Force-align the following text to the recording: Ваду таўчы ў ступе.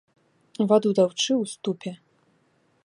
Ваду 0.71 0.89
таўчы 1.01 1.31
ў 1.41 1.53
ступе. 1.55 1.91